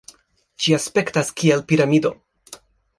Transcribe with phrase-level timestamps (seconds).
[0.65, 2.15] Ĝi aspektas kiel piramido.